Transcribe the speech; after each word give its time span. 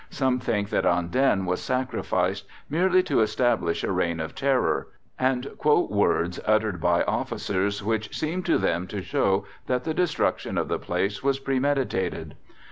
Some 0.09 0.39
think 0.39 0.69
that 0.71 0.83
Andenne 0.83 1.45
was 1.45 1.61
sacrificed 1.61 2.47
merely 2.71 3.03
to 3.03 3.21
establish 3.21 3.83
a 3.83 3.91
reign 3.91 4.19
of 4.19 4.33
terror, 4.33 4.87
and 5.19 5.51
quote 5.59 5.91
words 5.91 6.39
uttered 6.43 6.81
by 6.81 7.03
officers 7.03 7.83
which 7.83 8.17
seemed 8.17 8.47
to 8.47 8.57
them 8.57 8.87
to 8.87 9.03
show 9.03 9.45
that 9.67 9.83
the 9.83 9.93
destruction 9.93 10.57
of 10.57 10.69
the 10.69 10.79
place 10.79 11.21
was 11.21 11.37
premeditated. 11.37 12.35